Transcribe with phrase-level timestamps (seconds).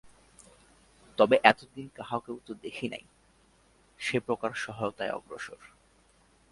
[1.17, 3.03] তবে এতদিন কাহাকেও তো দেখি নাই,
[3.99, 5.61] সে প্রকার সহায়তায় অগ্রসর।